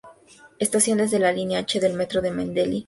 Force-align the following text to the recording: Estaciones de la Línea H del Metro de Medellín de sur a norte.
Estaciones 0.57 1.11
de 1.11 1.19
la 1.19 1.31
Línea 1.31 1.59
H 1.59 1.79
del 1.79 1.93
Metro 1.93 2.21
de 2.23 2.31
Medellín 2.31 2.55
de 2.55 2.61
sur 2.61 2.69
a 2.69 2.73
norte. 2.73 2.79